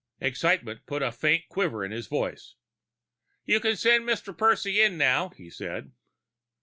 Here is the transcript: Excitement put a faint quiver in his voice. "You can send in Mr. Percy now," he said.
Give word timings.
Excitement 0.19 0.87
put 0.87 1.03
a 1.03 1.11
faint 1.11 1.43
quiver 1.47 1.85
in 1.85 1.91
his 1.91 2.07
voice. 2.07 2.55
"You 3.45 3.59
can 3.59 3.75
send 3.75 4.01
in 4.01 4.09
Mr. 4.15 4.35
Percy 4.35 4.89
now," 4.89 5.29
he 5.29 5.47
said. 5.51 5.91